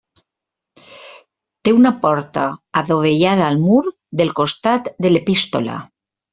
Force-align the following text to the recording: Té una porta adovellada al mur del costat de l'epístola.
Té 1.67 1.73
una 1.81 1.91
porta 2.07 2.47
adovellada 2.83 3.45
al 3.51 3.63
mur 3.69 3.79
del 4.23 4.35
costat 4.43 4.93
de 5.07 5.17
l'epístola. 5.17 5.81